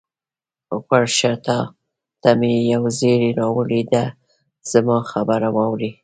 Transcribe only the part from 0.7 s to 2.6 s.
غوږ شه، تا ته مې